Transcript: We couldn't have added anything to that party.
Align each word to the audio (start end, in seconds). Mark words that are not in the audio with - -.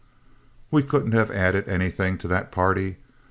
We 0.71 0.81
couldn't 0.81 1.11
have 1.11 1.29
added 1.29 1.69
anything 1.69 2.17
to 2.17 2.27
that 2.29 2.51
party. 2.51 2.97